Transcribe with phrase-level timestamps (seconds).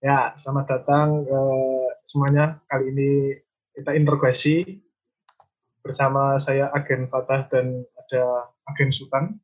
[0.00, 2.56] Ya, selamat datang eh, semuanya.
[2.64, 3.36] Kali ini
[3.76, 4.80] kita interogasi
[5.84, 9.36] bersama saya Agen Fatah dan ada Agen Sultan.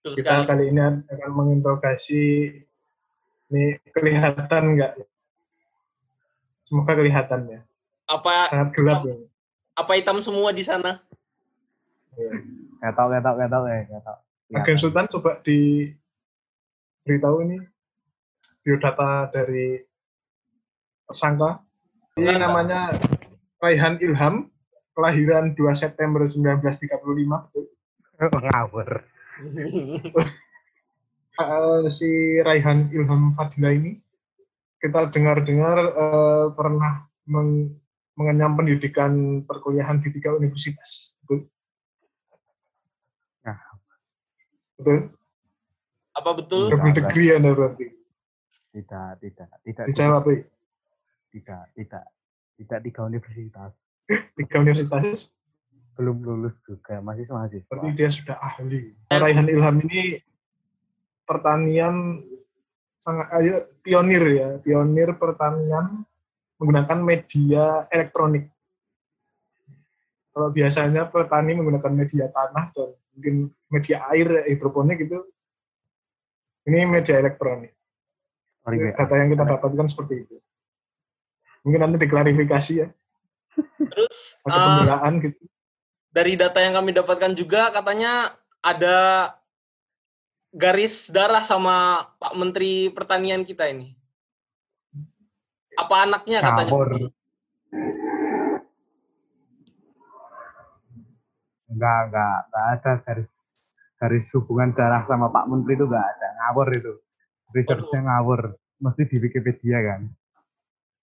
[0.00, 0.48] Betul Kita sekali.
[0.48, 0.80] kali ini
[1.12, 2.24] akan menginterogasi
[3.52, 4.96] ini kelihatan nggak?
[6.64, 7.60] Semoga kelihatan ya.
[8.08, 9.12] Apa Sangat gelap ya.
[9.76, 11.04] apa hitam semua di sana?
[12.16, 12.32] Ya.
[12.80, 14.18] Ketok, ketok, ketok, eh, ketok.
[14.56, 17.60] Agen Sultan coba diberitahu ini
[18.60, 19.80] biodata dari
[21.06, 21.64] tersangka.
[22.14, 22.44] Ini Tersangka.
[22.44, 22.80] namanya
[23.60, 24.34] Raihan Ilham,
[24.94, 27.00] kelahiran 2 September 1935.
[27.48, 27.66] betul.
[28.48, 28.88] Ngawur.
[31.40, 33.96] Eh, si Raihan Ilham Fadila ini
[34.76, 37.80] kita dengar-dengar eh, pernah meng-
[38.12, 41.16] mengenyam pendidikan perkuliahan di tiga universitas.
[41.24, 41.48] Betul?
[43.40, 43.56] Nah.
[44.76, 44.98] Betul?
[46.12, 46.68] Apa betul?
[46.68, 47.88] Double degree Anda berarti.
[48.70, 50.46] Tidak, tidak, tidak, Dijawab, eh.
[51.34, 52.04] tidak, tidak,
[52.54, 53.72] tidak tiga universitas.
[54.38, 55.34] tiga universitas.
[55.98, 57.66] Belum lulus juga, masih mahasiswa.
[57.66, 58.94] Berarti dia sudah ahli.
[59.10, 60.22] Raihan Ilham ini
[61.26, 62.22] pertanian
[63.02, 66.06] sangat ayo pionir ya, pionir pertanian
[66.62, 68.46] menggunakan media elektronik.
[70.30, 73.34] Kalau biasanya petani menggunakan media tanah dan mungkin
[73.66, 75.18] media air hidroponik itu,
[76.70, 77.74] ini media elektronik.
[78.60, 78.92] Sorry, Be.
[78.92, 80.36] Data yang kita dapatkan seperti itu.
[81.64, 82.88] Mungkin nanti diklarifikasi ya,
[83.76, 85.42] Terus atau eh, pembelaan gitu.
[86.10, 88.98] dari data yang kami dapatkan juga katanya ada
[90.50, 93.94] garis darah sama Pak Menteri Pertanian kita ini.
[95.78, 96.72] Apa anaknya katanya?
[96.72, 96.90] Ngawur.
[101.70, 103.30] Enggak, enggak, enggak ada garis
[104.00, 106.28] garis hubungan darah sama Pak Menteri itu enggak ada.
[106.40, 106.94] Ngawur itu.
[107.54, 108.54] Researchnya ngawur.
[108.80, 110.08] Mesti di Wikipedia kan.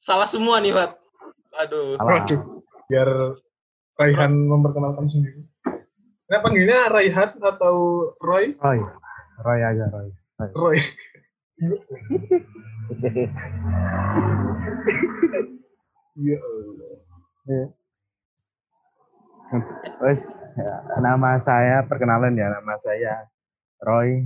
[0.01, 0.97] Salah semua nih, Pak.
[1.65, 1.97] Aduh.
[1.97, 2.25] Salah.
[2.25, 2.41] Waduh,
[2.89, 3.09] biar
[3.97, 5.41] Raihan memperkenalkan sendiri.
[6.27, 7.75] Nah, panggilnya Raihan atau
[8.21, 8.53] Roy?
[8.59, 8.79] Roy.
[9.41, 10.09] Roy aja, Roy.
[10.53, 10.77] Roy.
[16.17, 17.69] Ya Allah.
[20.01, 20.25] Wes,
[20.57, 23.29] ya, nama saya perkenalan ya, nama saya
[23.85, 24.25] Roy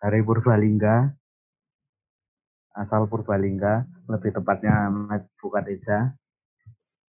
[0.00, 1.12] dari Purbalingga.
[2.76, 4.92] Asal Purbalingga, lebih tepatnya
[5.40, 6.12] bukan Desa.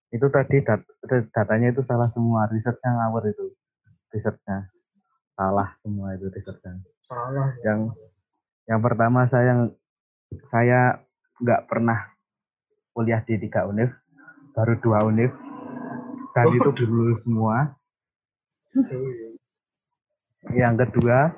[0.08, 0.88] Itu tadi dat-
[1.36, 3.52] datanya itu salah semua, risetnya ngawur itu.
[4.08, 4.72] Risetnya
[5.38, 6.82] salah semua itu risetnya.
[7.06, 7.54] Salah.
[7.62, 7.94] Yang
[8.66, 9.70] yang pertama saya
[10.48, 11.04] saya
[11.38, 12.16] nggak pernah
[12.96, 13.94] kuliah di tiga univ,
[14.58, 15.30] baru dua univ,
[16.34, 16.56] dan Oh.
[16.58, 17.78] itu dulu semua.
[20.48, 21.36] Yang kedua,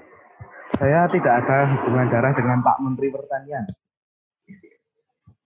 [0.79, 3.65] saya tidak ada hubungan darah dengan Pak Menteri Pertanian.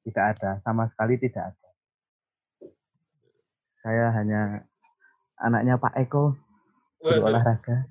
[0.03, 1.69] Tidak ada, sama sekali tidak ada.
[3.83, 4.67] Saya hanya
[5.39, 6.35] anaknya Pak Eko,
[6.99, 7.27] guru Waduh.
[7.31, 7.87] olahraga.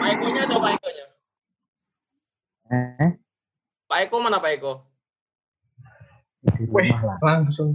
[0.00, 1.06] Pak Eko-nya ada Pak Eko-nya.
[2.72, 3.10] Eh,
[3.88, 4.94] Pak Eko mana Pak Eko?
[6.44, 7.72] di Weh, rumah lah, langsung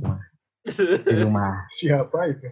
[0.62, 1.66] di rumah.
[1.78, 2.50] siapa itu?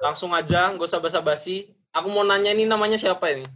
[0.00, 1.74] Langsung aja, nggak usah basa-basi.
[1.94, 3.46] Aku mau nanya ini namanya siapa ini?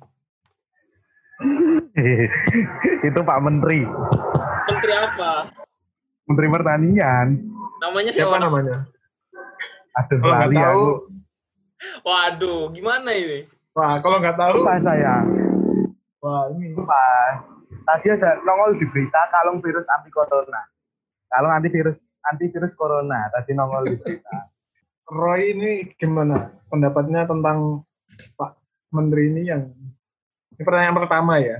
[3.06, 3.86] itu Pak Menteri,
[4.68, 5.32] Menteri apa?
[6.26, 7.26] Menteri Pertanian.
[7.78, 8.42] Namanya Siapa siapa?
[8.42, 8.76] namanya?
[9.96, 10.92] Aduh, Kalau nggak lali tahu, aku.
[12.02, 13.46] Waduh, gimana ini?
[13.72, 15.22] wah kalau nggak tahu, Lupa saya.
[16.18, 16.98] wah ini Lupa.
[17.86, 20.60] Tadi ada nongol di berita kalung virus anti corona.
[21.30, 24.50] Kalung antivirus antivirus corona tadi nongol di berita.
[25.08, 27.80] Roy ini gimana pendapatnya tentang
[28.36, 28.58] Pak
[28.92, 29.62] Menteri ini yang
[30.58, 31.58] ini pertanyaan pertama ya.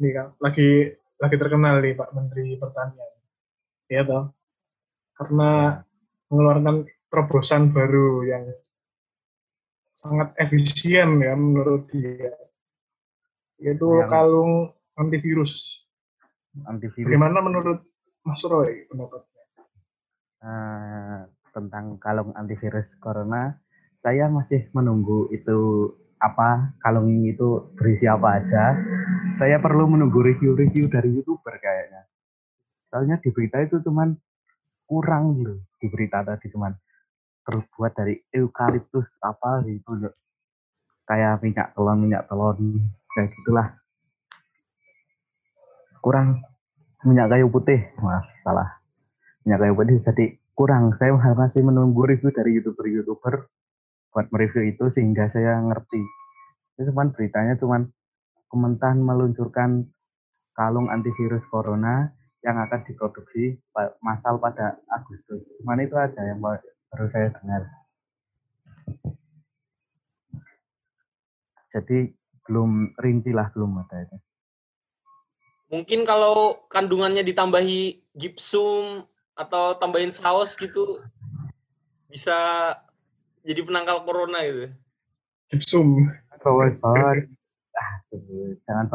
[0.00, 3.12] Ini kan lagi lagi terkenal nih Pak Menteri Pertanian.
[3.88, 4.24] Iya toh?
[5.12, 5.76] Karena
[6.32, 6.76] mengeluarkan
[7.08, 8.44] terobosan baru yang
[9.92, 12.32] sangat efisien ya menurut dia.
[13.58, 14.52] Yaitu Yang- kalung
[14.94, 15.84] antivirus.
[16.64, 17.78] Antivirus Bagaimana menurut
[18.24, 19.44] Mas Roy pendapatnya?
[20.38, 21.18] eh,
[21.50, 23.58] tentang kalung antivirus corona.
[23.98, 28.74] Saya masih menunggu itu apa kalung itu berisi apa aja.
[29.38, 32.06] Saya perlu menunggu review-review dari youtuber kayaknya.
[32.90, 34.18] Soalnya di berita itu cuman
[34.88, 35.54] kurang gitu.
[35.78, 36.74] Di berita tadi cuman
[37.46, 40.14] terbuat dari eukaliptus apa gitu loh.
[41.08, 42.58] Kayak minyak telon, minyak telon
[43.14, 43.68] kayak gitulah.
[46.02, 46.42] Kurang
[47.06, 47.88] minyak kayu putih.
[48.02, 48.82] Wah, salah.
[49.46, 50.92] Minyak kayu putih jadi kurang.
[50.98, 53.46] Saya masih menunggu review dari youtuber-youtuber
[54.14, 56.02] buat mereview itu sehingga saya ngerti.
[56.76, 57.88] Itu cuman beritanya cuman
[58.48, 59.84] Kementan meluncurkan
[60.56, 62.08] kalung antivirus corona
[62.40, 63.60] yang akan diproduksi
[64.00, 65.44] massal pada Agustus.
[65.60, 67.68] Cuman itu aja yang ba- baru saya dengar.
[71.76, 72.16] Jadi
[72.48, 74.16] belum rinci lah belum ada itu.
[75.68, 79.04] Mungkin kalau kandungannya ditambahi gipsum
[79.36, 81.04] atau tambahin saus gitu
[82.08, 82.72] bisa
[83.42, 84.66] jadi penangkal corona gitu.
[85.50, 86.08] Gipsum.
[86.38, 87.18] Bawa-bawa,
[87.74, 88.86] ah, tuh, jangan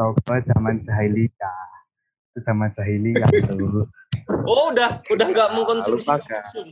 [0.48, 1.68] zaman jahiliyah.
[2.32, 3.84] Itu zaman jahiliyah itu.
[4.48, 6.24] Oh, udah udah nggak mengkonsumsi lupakan.
[6.40, 6.68] gipsum.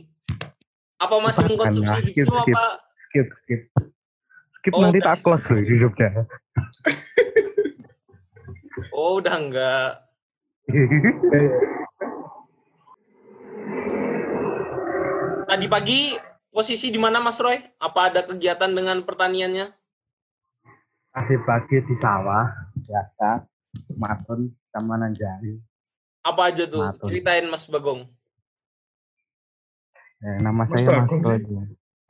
[0.97, 2.55] Apa masih Lupakan mengkonsumsi gipsum skip.
[2.57, 2.65] apa?
[3.05, 3.61] Skip, skip.
[4.57, 5.13] Skip Oh, nanti udah.
[5.13, 6.09] tak close loh di Jogja.
[8.89, 9.89] Oh, udah enggak.
[15.43, 16.13] Tadi pagi
[16.53, 17.57] posisi di mana Mas Roy?
[17.81, 19.73] Apa ada kegiatan dengan pertaniannya?
[21.09, 22.45] Tadi pagi di sawah,
[22.77, 23.29] biasa,
[23.97, 25.57] matun sama nanjari.
[26.23, 26.79] Apa aja tuh?
[26.79, 27.09] Matur.
[27.09, 28.05] Ceritain Mas Bagong.
[30.23, 31.11] Ya, nama Mas saya Mas.
[31.11, 31.41] Roy.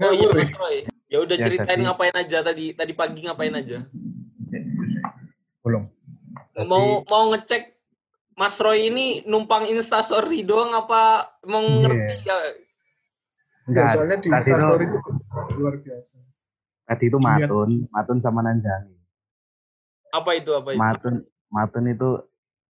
[0.04, 0.52] Oh iya Mas?
[0.54, 0.76] Roy.
[1.08, 3.88] Ya udah Ya, ceritain tadi- ngapain aja tadi tadi pagi ngapain aja.
[5.64, 5.88] Belum.
[6.54, 7.74] Jadi, Mau mau ngecek
[8.34, 12.38] Mas Roy ini numpang instastory doang apa emang ngerti ya?
[13.64, 14.98] Enggak, enggak, soalnya di tadi itu, itu
[15.56, 16.16] luar biasa.
[16.84, 17.28] tadi itu Lihat.
[17.48, 18.96] matun, matun sama nanjani.
[20.12, 20.80] Apa itu apa itu?
[20.80, 21.16] Matun,
[21.48, 22.10] matun itu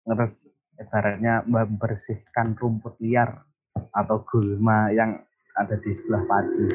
[0.03, 0.35] ngeres
[0.75, 3.45] ibaratnya membersihkan rumput liar
[3.93, 5.21] atau gulma yang
[5.55, 6.65] ada di sebelah padi.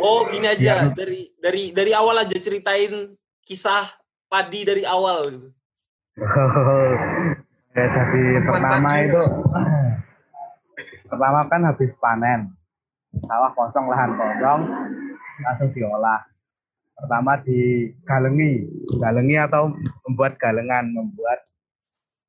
[0.00, 0.96] Oh gini aja Iya.
[0.96, 3.12] dari dari dari awal aja ceritain
[3.44, 3.86] kisah
[4.26, 5.48] padi dari awal gitu.
[7.76, 9.20] ya, jadi pertama itu
[11.10, 12.50] pertama kan habis panen
[13.20, 14.60] sawah kosong lahan kosong
[15.44, 16.20] langsung diolah.
[16.96, 18.68] Pertama digalengi.
[19.00, 19.72] Galengi atau
[20.06, 21.44] membuat galengan membuat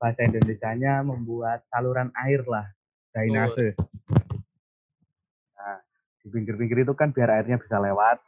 [0.02, 2.68] bahasa Indonesianya membuat saluran air lah
[3.16, 3.78] drainase.
[5.56, 5.78] Nah
[6.20, 8.20] di pinggir-pinggir itu kan biar airnya bisa lewat.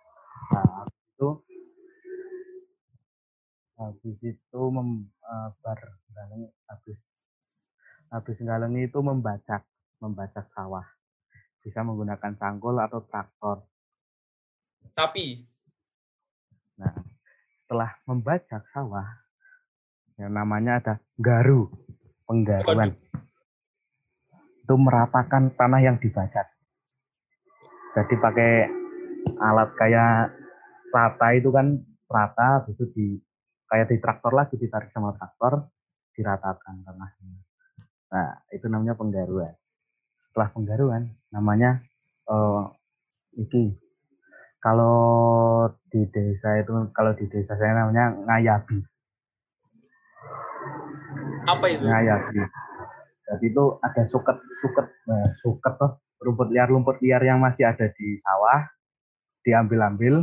[0.55, 1.29] Nah habis itu
[3.75, 5.79] habis itu mem, eh, bar
[6.15, 6.97] galengi habis
[8.07, 9.67] habis galengi itu membacak
[9.99, 10.94] membacak sawah
[11.65, 13.65] bisa menggunakan cangkul atau traktor
[14.93, 15.55] Tapi
[16.75, 16.91] Nah,
[17.63, 19.07] setelah membajak sawah,
[20.19, 21.71] yang namanya ada garu,
[22.27, 22.95] penggaruan.
[24.63, 26.47] Itu meratakan tanah yang dibajak.
[27.95, 28.51] Jadi pakai
[29.39, 30.35] alat kayak
[30.91, 31.79] rata itu kan
[32.11, 33.07] rata, habis itu di
[33.71, 35.71] kayak di traktor lagi ditarik sama traktor,
[36.11, 37.39] diratakan tanahnya.
[38.11, 39.55] Nah, itu namanya penggaruan.
[40.27, 41.03] Setelah penggaruan,
[41.35, 41.83] namanya
[42.31, 42.63] eh
[43.35, 43.75] iki.
[44.63, 48.79] Kalau di desa itu kalau di desa saya namanya ngayabi.
[51.45, 51.83] Apa itu?
[51.85, 52.39] ngayabi.
[53.25, 55.91] Jadi itu ada suket suket nah, suket tuh
[56.23, 58.65] rumput liar rumput liar yang masih ada di sawah
[59.45, 60.15] diambil ambil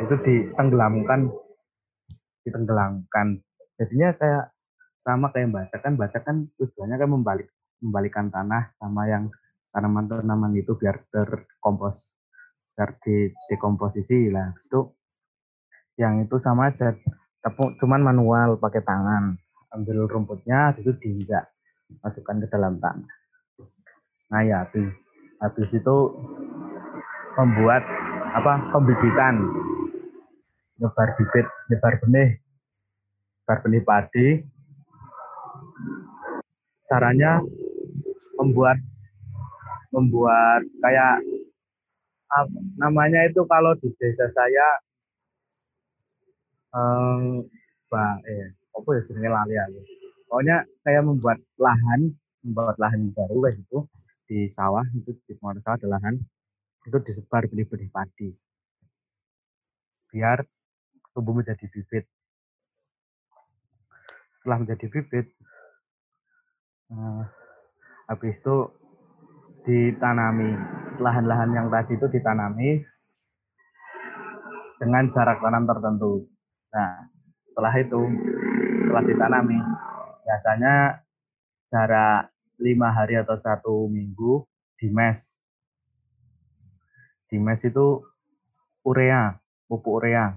[0.00, 1.28] itu ditenggelamkan
[2.48, 3.44] ditenggelamkan.
[3.76, 4.44] Jadinya kayak
[5.04, 7.48] sama kayak baca kan baca kan tujuannya kan membalik
[7.84, 9.28] membalikkan tanah sama yang
[9.74, 12.04] tanaman-tanaman itu biar terkompos
[12.78, 14.86] biar di dekomposisi lah itu
[15.98, 16.94] yang itu sama aja
[17.42, 19.34] tepung cuman manual pakai tangan.
[19.68, 21.44] Ambil rumputnya itu diinjak
[22.00, 23.10] masukkan ke dalam tanah.
[24.32, 24.88] Nah ya habis
[25.42, 25.96] habis itu
[27.36, 27.82] membuat
[28.32, 29.44] apa pembibitan.
[30.78, 32.28] Nyebar bibit nyebar benih
[33.42, 34.28] nyebar benih padi.
[36.88, 37.42] Caranya
[38.40, 38.80] membuat
[39.94, 41.22] membuat kayak
[42.28, 44.68] apa namanya itu kalau di desa saya
[46.76, 47.40] eh
[47.90, 49.80] bah, eh apa ya jenenge lali aku.
[50.28, 52.00] Pokoknya kayak membuat lahan,
[52.44, 53.78] membuat lahan baru kayak gitu
[54.28, 56.14] di sawah itu di semua sawah ada lahan
[56.84, 58.28] itu disebar benih-benih padi
[60.12, 60.44] biar
[61.12, 62.04] tumbuh menjadi bibit.
[64.40, 65.26] Setelah menjadi bibit,
[66.92, 67.22] eh,
[68.08, 68.56] habis itu
[69.68, 70.56] ditanami
[70.96, 72.80] lahan-lahan yang tadi itu ditanami
[74.80, 76.24] dengan jarak tanam tertentu.
[76.72, 77.04] Nah,
[77.52, 78.00] setelah itu,
[78.88, 79.58] setelah ditanami,
[80.24, 80.74] biasanya
[81.68, 84.48] jarak lima hari atau satu minggu
[84.80, 85.20] di mes.
[87.28, 88.00] Di mes itu
[88.88, 89.36] urea,
[89.68, 90.32] pupuk urea,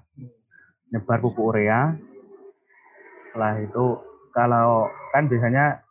[0.91, 1.95] nyebar pupuk urea.
[3.31, 3.85] Setelah itu,
[4.35, 5.87] kalau kan biasanya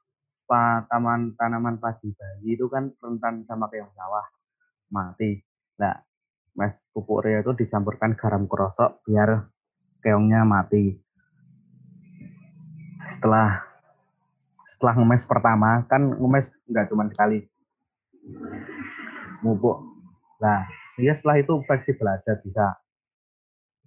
[0.90, 4.26] taman tanaman padi bayi itu kan rentan sama keong sawah
[4.90, 5.38] mati.
[5.78, 5.94] Nah,
[6.58, 9.46] mes pupuk urea itu dicampurkan garam kerosok biar
[10.02, 10.98] keongnya mati.
[13.10, 13.66] setelah
[14.70, 17.50] setelah ngemes pertama kan ngemes nggak cuma sekali
[19.42, 19.82] mupuk
[20.38, 20.64] nah
[20.96, 22.78] ya setelah itu fleksibel aja bisa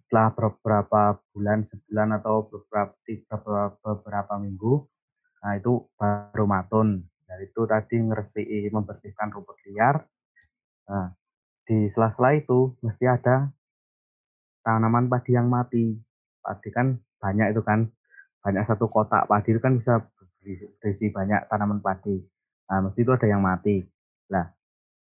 [0.04, 4.86] setelah beberapa bulan sebulan atau beberapa beberapa, beberapa minggu
[5.44, 7.04] nah itu baru matun.
[7.04, 10.00] Nah itu tadi ngeresi membersihkan rumput liar.
[10.88, 11.12] Nah
[11.68, 13.52] di sela-sela itu mesti ada
[14.64, 16.00] tanaman padi yang mati.
[16.40, 17.92] Padi kan banyak itu kan.
[18.44, 20.00] Banyak satu kotak padi itu kan bisa
[20.80, 22.24] berisi banyak tanaman padi.
[22.72, 23.84] Nah mesti itu ada yang mati.
[24.32, 24.48] Lah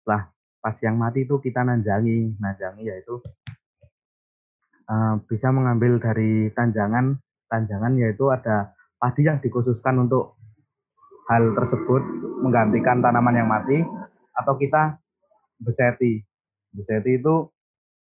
[0.04, 0.28] setelah
[0.60, 2.36] pas yang mati itu kita nanjangi.
[2.36, 3.24] Nanjangi yaitu
[4.92, 7.16] uh, bisa mengambil dari tanjangan.
[7.48, 8.75] Tanjangan yaitu ada
[9.06, 10.34] padi yang dikhususkan untuk
[11.30, 12.02] hal tersebut
[12.42, 13.86] menggantikan tanaman yang mati
[14.34, 14.98] atau kita
[15.62, 16.26] beseti
[16.74, 17.46] beseti itu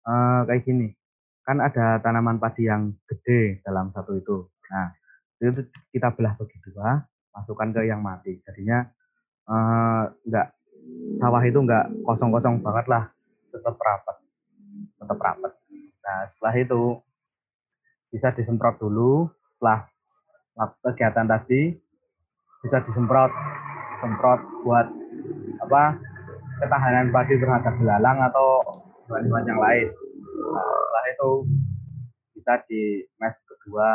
[0.08, 0.96] uh, kayak gini.
[1.44, 4.48] Kan ada tanaman padi yang gede dalam satu itu.
[4.72, 4.96] Nah
[5.44, 7.04] itu kita belah bagi dua
[7.36, 8.40] masukkan ke yang mati.
[8.48, 8.88] Jadinya
[10.24, 13.04] enggak uh, sawah itu enggak kosong-kosong banget lah,
[13.52, 14.24] tetap rapat,
[15.04, 15.52] tetap rapat.
[16.00, 16.82] Nah setelah itu
[18.08, 19.92] bisa disemprot dulu, setelah
[20.58, 21.74] kegiatan tadi
[22.64, 23.32] bisa disemprot,
[24.00, 24.88] semprot buat
[25.68, 26.00] apa
[26.62, 28.64] ketahanan padi terhadap belalang atau
[29.10, 29.88] bahan-bahan yang lain.
[30.54, 31.30] Nah, setelah itu
[32.38, 32.82] bisa di
[33.20, 33.90] mes kedua,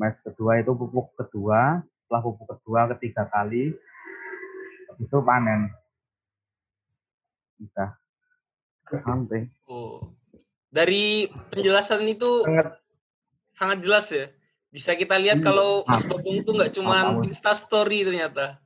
[0.00, 3.70] mes kedua itu pupuk kedua, setelah pupuk kedua ketiga kali
[4.98, 5.70] itu panen.
[7.60, 7.94] Bisa.
[9.04, 9.46] Sampai.
[9.68, 10.10] Oh.
[10.68, 12.76] Dari penjelasan itu sangat.
[13.56, 14.28] sangat jelas ya
[14.68, 18.60] bisa kita lihat kalau Mas Babung itu nggak cuma Insta Story ternyata.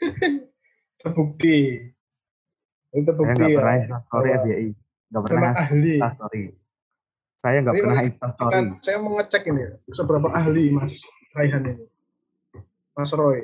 [1.00, 1.92] Terbukti.
[2.96, 3.60] Itu terbukti ya.
[3.60, 4.68] pernah Story FBI
[5.06, 5.94] nggak pernah ahli.
[5.96, 6.42] Insta Story.
[7.40, 8.52] Saya nggak pernah Insta Story.
[8.52, 9.62] kan, saya mau ngecek ini
[9.94, 10.94] seberapa ahli Mas
[11.36, 11.84] Raihan ini.
[12.96, 13.40] Mas Roy.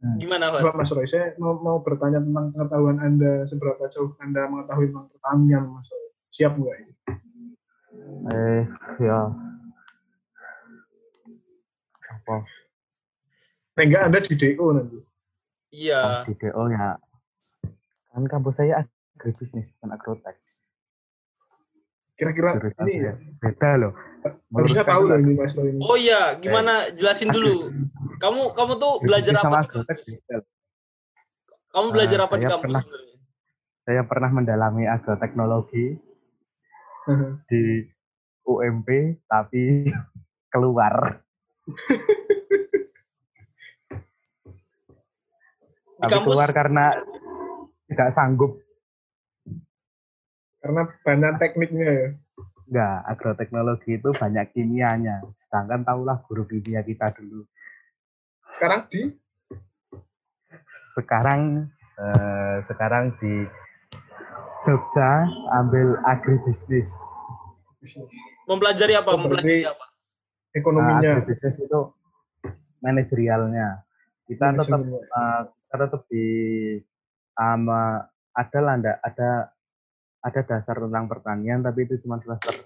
[0.00, 0.16] Hmm.
[0.20, 0.72] Gimana Pak?
[0.72, 5.64] Mas Roy, saya mau, mau bertanya tentang pengetahuan Anda, seberapa jauh Anda mengetahui tentang pertanian,
[5.68, 6.06] Mas Roy.
[6.34, 6.92] Siap nggak ini?
[8.34, 8.62] Eh,
[9.04, 9.43] ya.
[12.24, 12.40] Apa?
[13.76, 14.98] Enggak Anda di DO nanti.
[15.76, 16.00] Iya.
[16.00, 16.96] Oh, di DO ya.
[18.16, 20.36] Kan kampus saya agribisnis, bukan agrotek.
[22.14, 23.14] Kira-kira ini ya.
[23.42, 23.92] Beda loh.
[24.54, 25.74] Harusnya tahu loh ini Mas Roy.
[25.82, 26.94] Oh iya, gimana?
[26.94, 27.68] Jelasin dulu.
[28.22, 29.66] Kamu kamu tuh belajar apa?
[31.74, 33.16] Kamu belajar uh, apa di kampus pernah, sebenarnya?
[33.84, 35.98] Saya pernah mendalami agroteknologi
[37.50, 37.62] di
[38.46, 38.88] UMP
[39.26, 39.90] tapi
[40.54, 41.23] keluar.
[46.04, 46.26] tapi kampus?
[46.26, 46.84] keluar karena
[47.88, 48.60] tidak sanggup.
[50.60, 52.08] Karena banyak tekniknya ya.
[52.64, 55.20] Enggak, agroteknologi itu banyak kimianya.
[55.44, 57.44] Sedangkan tahulah guru kimia kita dulu
[58.54, 59.02] sekarang di?
[60.94, 61.40] Sekarang
[61.98, 63.34] eh, sekarang di
[64.64, 65.28] Jogja
[65.60, 66.88] ambil agribisnis.
[68.48, 69.10] Mempelajari apa?
[69.18, 69.84] Mempelajari apa?
[70.54, 71.02] Ekonominya.
[71.02, 71.80] Nah, agribisnis itu
[72.80, 73.82] manajerialnya.
[74.24, 76.26] Kita tetap uh, kita tetap di
[77.36, 77.68] um,
[78.34, 79.32] ada lah ada
[80.24, 82.64] ada dasar tentang pertanian tapi itu cuma semester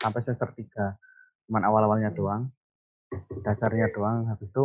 [0.00, 0.96] sampai semester tiga.
[1.46, 2.50] Cuma awal-awalnya doang
[3.42, 4.28] dasarnya doang.
[4.28, 4.64] Habis itu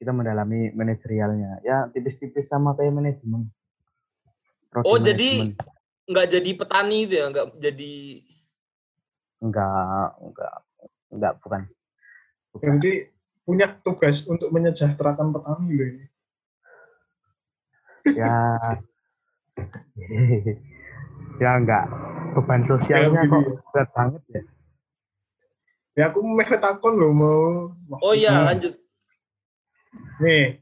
[0.00, 1.62] kita mendalami manajerialnya.
[1.62, 3.52] Ya tipis-tipis sama kayak manajemen.
[4.82, 5.54] Oh jadi
[6.10, 7.30] nggak jadi petani itu ya?
[7.30, 7.94] Nggak jadi
[9.44, 10.54] nggak nggak
[11.14, 11.62] nggak bukan,
[12.54, 12.66] bukan.
[12.78, 12.92] jadi
[13.44, 16.04] punya tugas untuk menyejahterakan petani loh ini
[18.18, 18.36] ya
[21.42, 21.86] ya enggak
[22.34, 24.42] beban sosialnya kok berat banget ya
[25.94, 27.70] Ya aku mau takon loh mau.
[28.02, 28.74] Oh iya lanjut.
[30.18, 30.58] Nih,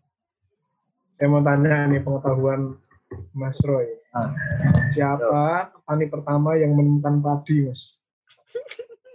[1.17, 2.77] saya mau tanya nih pengetahuan
[3.33, 3.89] Mas Roy.
[4.13, 4.29] Ah.
[4.93, 7.97] Siapa petani pertama yang menemukan padi, Mas?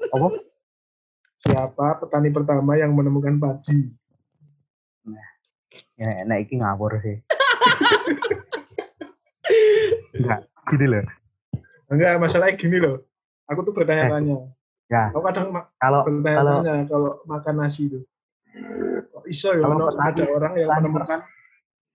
[0.10, 0.42] Apa?
[1.48, 3.88] Siapa petani pertama yang menemukan padi?
[5.08, 5.28] Nah,
[5.96, 7.24] ya, nah ini ngawur sih.
[10.20, 11.08] Enggak, gini loh.
[11.88, 13.08] Enggak, masalahnya gini loh.
[13.48, 14.52] Aku tuh bertanya-tanya.
[14.92, 15.08] Ya.
[15.16, 16.56] Aku kadang kalau kalau
[16.88, 18.04] kalau makan nasi itu.
[19.16, 21.24] Kok iso ya kalau ada orang yang menemukan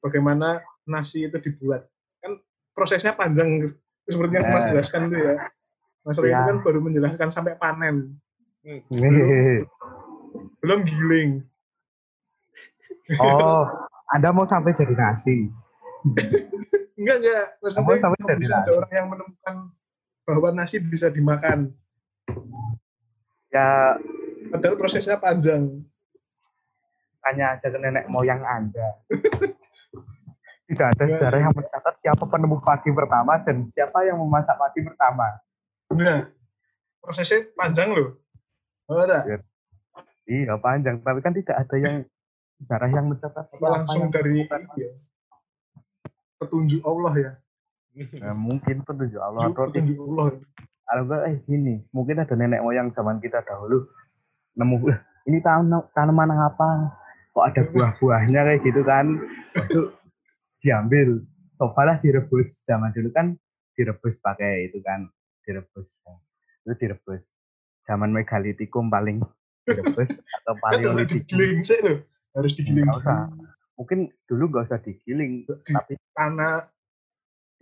[0.01, 1.85] bagaimana nasi itu dibuat.
[2.25, 2.41] Kan
[2.73, 3.69] prosesnya panjang
[4.09, 4.69] seperti yang Mas eh.
[4.77, 5.35] jelaskan itu ya.
[6.03, 6.41] Mas Roy ya.
[6.41, 8.17] itu kan baru menjelaskan sampai panen.
[8.63, 9.67] Belum,
[10.63, 11.31] belum giling.
[13.19, 13.67] Oh,
[14.15, 15.51] Anda mau sampai jadi nasi?
[16.99, 17.47] enggak, enggak.
[17.59, 19.57] Maksudnya sampai jadi ada orang yang menemukan
[20.23, 21.75] bahwa nasi bisa dimakan.
[23.51, 23.99] Ya.
[24.55, 25.83] Padahal prosesnya panjang.
[27.23, 29.03] Tanya aja ke nenek moyang anda.
[30.71, 35.29] Tidak ada sejarah yang mencatat siapa penemu padi pertama dan siapa yang memasak padi pertama.
[35.93, 36.31] Nah
[37.03, 38.22] prosesnya panjang loh
[39.01, 39.39] ya.
[40.29, 41.97] iya panjang tapi kan tidak ada yang
[42.63, 44.47] sejarah yang mencatat siapa langsung yang dari
[44.79, 44.91] ya,
[46.39, 47.33] petunjuk Allah ya?
[48.23, 50.27] Nah, mungkin petunjuk Allah atau petunjuk Allah.
[50.83, 53.87] Kalau eh gini mungkin ada nenek moyang zaman kita dahulu
[54.59, 54.77] nemu
[55.31, 56.99] ini tanam tanaman apa?
[57.33, 58.41] Kok ada buah-buahnya?
[58.45, 59.07] kayak gitu kan.
[59.57, 59.81] Itu
[60.61, 61.25] diambil
[61.57, 63.39] cobalah direbus zaman dulu kan
[63.79, 65.07] direbus pakai itu kan
[65.47, 65.89] direbus
[66.63, 67.23] itu direbus
[67.87, 69.23] zaman megalitikum paling
[69.67, 70.11] direbus
[70.43, 71.99] atau paleolitikum digiling sih loh
[72.35, 72.89] harus digiling.
[72.89, 73.31] usah.
[73.79, 76.67] Mungkin dulu nggak usah digiling di tapi tanah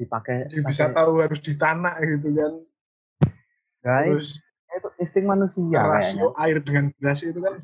[0.01, 2.53] dipakai bisa tahu harus di tanah gitu kan.
[3.81, 4.37] Guys
[4.71, 6.47] itu insting manusia rasio kayaknya.
[6.47, 7.59] air dengan beras itu kan.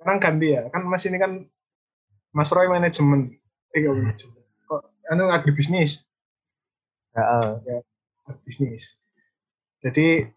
[0.00, 1.32] Sekarang ganti ya kan mas ini kan
[2.32, 3.36] mas Roy manajemen.
[3.76, 4.40] Eh manajemen.
[4.66, 6.02] Kok anu agribisnis.
[7.12, 7.60] Ya, uh.
[7.64, 7.80] ya
[8.42, 8.82] bisnis
[9.84, 10.32] jadi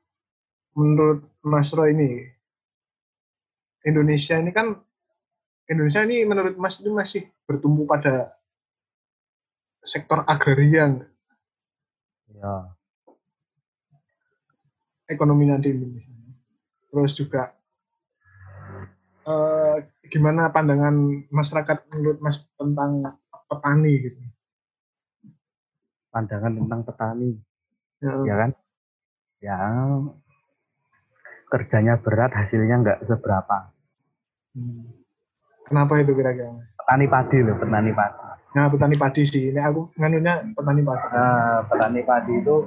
[0.74, 2.28] menurut mas Roy ini
[3.86, 4.76] Indonesia ini kan
[5.70, 8.34] Indonesia ini menurut mas itu masih bertumbuh pada
[9.86, 11.06] sektor agraria
[12.30, 12.74] ya
[15.10, 16.14] ekonominya di Indonesia.
[16.90, 17.42] Terus juga
[19.26, 23.18] eh, gimana pandangan masyarakat menurut Mas tentang
[23.50, 24.22] petani gitu?
[26.10, 27.30] Pandangan tentang petani,
[28.02, 28.52] ya, ya kan?
[29.40, 29.60] Ya
[31.50, 33.74] kerjanya berat, hasilnya nggak seberapa.
[34.54, 34.86] Hmm.
[35.66, 36.50] Kenapa itu kira-kira?
[36.78, 38.22] Petani padi loh, petani padi.
[38.50, 39.54] Nah, petani padi sih.
[39.54, 41.06] Ini aku nganunya petani padi.
[41.14, 42.58] Nah, petani padi itu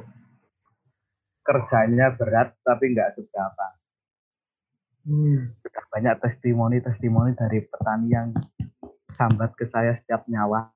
[1.42, 3.66] kerjanya berat tapi nggak seberapa.
[5.02, 5.50] Hmm.
[5.90, 8.30] Banyak testimoni-testimoni dari petani yang
[9.10, 10.70] sambat ke saya setiap nyawa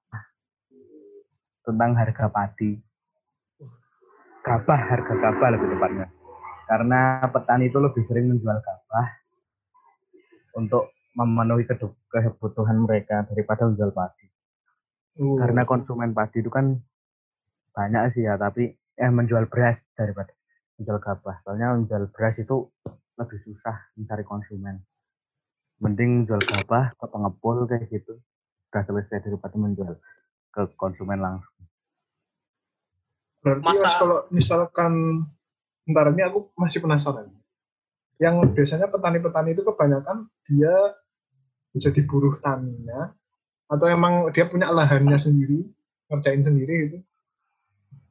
[1.62, 2.78] tentang harga padi.
[4.42, 6.06] Gabah, harga gabah lebih tepatnya.
[6.66, 9.08] Karena petani itu lebih sering menjual gabah
[10.58, 14.26] untuk memenuhi kebutuhan mereka daripada menjual padi.
[15.16, 15.38] Uh.
[15.40, 16.76] Karena konsumen padi itu kan
[17.72, 20.34] banyak sih ya, tapi eh menjual beras daripada
[20.76, 21.40] menjual gabah.
[21.46, 22.68] Soalnya menjual beras itu
[23.16, 24.82] lebih susah mencari konsumen.
[25.80, 28.18] Mending jual gabah ke pengepul kayak gitu.
[28.72, 29.96] Udah selesai daripada menjual
[30.52, 31.52] ke konsumen langsung.
[33.44, 33.84] Berarti Masa...
[33.84, 34.92] mas, kalau misalkan
[35.86, 37.30] ntar ini aku masih penasaran.
[38.16, 40.74] Yang biasanya petani-petani itu kebanyakan dia
[41.76, 43.12] jadi buruh taninya
[43.68, 45.68] atau emang dia punya lahannya sendiri
[46.08, 46.98] ngerjain sendiri itu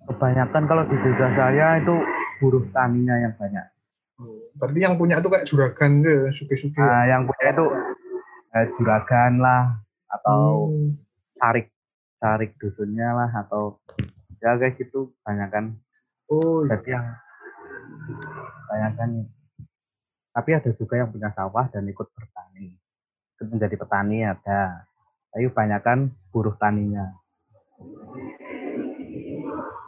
[0.06, 1.96] kebanyakan kalau di desa saya itu
[2.40, 3.66] buruh taninya yang banyak.
[4.16, 6.80] Oh, berarti yang punya itu kayak juragan deh, suki-suki.
[6.80, 7.66] Nah, yang punya itu
[8.56, 9.76] eh, juragan lah
[10.08, 10.96] atau hmm.
[11.36, 11.68] tarik
[12.24, 13.82] tarik dusunnya lah atau
[14.40, 15.66] ya kayak gitu banyak kan.
[16.32, 16.64] Oh.
[16.64, 16.80] Iya.
[16.80, 17.08] Jadi yang
[18.70, 19.10] banyak kan.
[20.36, 22.76] Tapi ada juga yang punya sawah dan ikut bertani.
[23.40, 24.84] Ikut menjadi petani ada.
[25.32, 26.00] Tapi banyak kan
[26.32, 27.16] buruh taninya.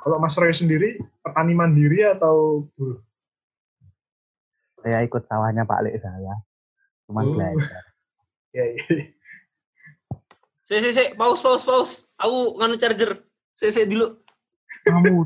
[0.08, 3.04] Kalau Mas Roy sendiri petani mandiri atau buruh?
[4.80, 6.36] Saya ikut sawahnya Pak Lek saya.
[7.08, 7.36] Cuma oh.
[7.36, 7.84] belajar.
[8.56, 8.80] Ya, ya.
[10.66, 12.10] Si, si, si, paus, paus, paus.
[12.18, 13.22] Aku nganu charger.
[13.54, 14.18] Si, si, dulu.
[14.88, 15.22] Kamu.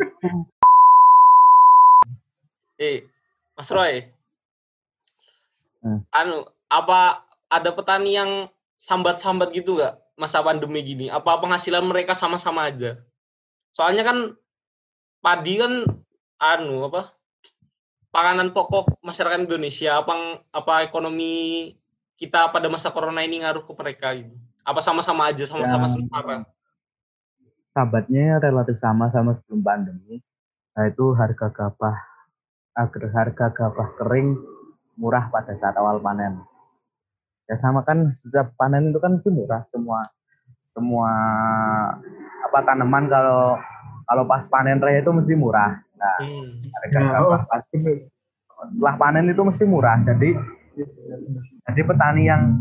[2.82, 3.06] Eh,
[3.54, 4.10] Mas Roy.
[5.86, 6.02] Hmm.
[6.10, 8.50] Anu, apa ada petani yang
[8.82, 11.06] sambat-sambat gitu gak masa pandemi gini?
[11.13, 12.98] Apa penghasilan mereka sama-sama aja?
[13.72, 14.34] Soalnya kan
[15.22, 15.86] padi kan
[16.41, 17.13] anu apa
[18.10, 21.72] panganan pokok masyarakat Indonesia apa apa ekonomi
[22.17, 24.34] kita pada masa corona ini ngaruh ke mereka gitu
[24.65, 26.38] apa sama-sama aja sama-sama ya, setara
[27.72, 30.20] sahabatnya relatif sama sama sebelum pandemi
[30.74, 31.98] nah itu harga gabah
[32.77, 34.39] agar harga gabah kering
[34.95, 36.39] murah pada saat awal panen
[37.49, 40.07] ya sama kan setiap panen itu kan itu murah semua
[40.71, 41.12] semua
[42.47, 43.60] apa tanaman kalau
[44.12, 45.79] kalau pas panen raya itu mesti murah.
[45.95, 46.67] Nah, hmm.
[46.67, 50.03] harga nah, oh, pas setelah panen itu mesti murah.
[50.03, 50.36] Jadi
[51.63, 52.60] jadi petani yang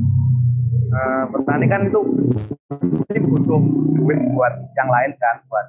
[0.94, 1.98] uh, petani kan itu
[2.70, 3.60] mesti butuh
[3.98, 5.66] duit buat yang lain kan, buat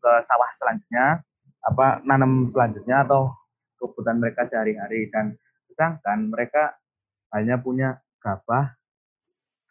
[0.00, 1.20] ke sawah selanjutnya,
[1.68, 3.32] apa nanam selanjutnya atau
[3.82, 5.34] kebutuhan mereka sehari-hari dan
[5.66, 6.78] sedangkan mereka
[7.34, 8.70] hanya punya gabah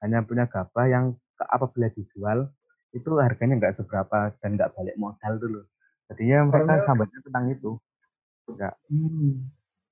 [0.04, 2.50] hanya punya gabah yang apabila dijual
[2.92, 5.62] itu harganya nggak seberapa dan nggak balik modal dulu.
[6.12, 6.86] Jadinya mereka Karena...
[6.90, 7.72] sambatnya tentang itu.
[8.52, 8.74] Enggak.
[8.92, 9.48] Hmm.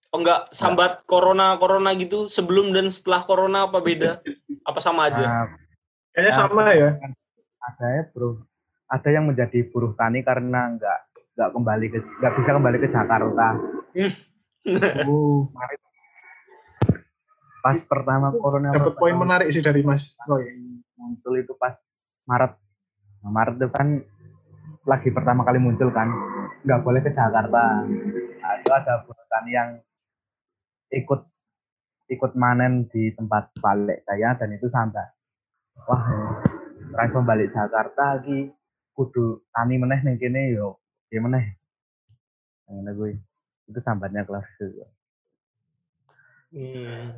[0.10, 4.20] Oh enggak, sambat corona corona gitu sebelum dan setelah corona apa beda?
[4.68, 5.24] Apa sama aja?
[5.24, 5.48] Nah,
[6.12, 6.90] Kayaknya Nah, sama ya.
[7.60, 8.42] ada ya bro
[8.90, 11.00] ada yang menjadi buruh tani karena nggak
[11.38, 13.48] nggak kembali ke nggak bisa kembali ke Jakarta
[15.08, 15.50] Oh,
[17.64, 20.16] pas pertama corona dapat poin menarik sih dari Mas.
[20.28, 20.46] Roy.
[21.00, 21.74] muncul itu pas
[22.28, 22.60] Maret.
[23.24, 23.88] Nah, Maret itu kan
[24.84, 26.12] lagi pertama kali muncul kan.
[26.68, 27.88] Nggak boleh ke Jakarta.
[27.88, 29.70] Nah, itu ada tani yang
[30.92, 31.22] ikut
[32.10, 35.06] ikut manen di tempat balik saya dan itu sampai
[35.86, 36.04] wah
[36.92, 38.50] langsung balik Jakarta lagi
[38.92, 40.84] kudu tani meneh ning kene yo.
[41.10, 41.58] Ya meneh?
[42.70, 43.29] Ngene gue
[43.70, 44.84] itu sambatnya kelas itu.
[46.50, 47.14] Hmm.